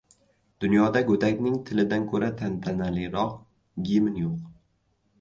[0.63, 3.39] Dunyoda go‘dakning tilidan ko‘ra tantanaliroq
[3.91, 4.45] gimn yo‘q.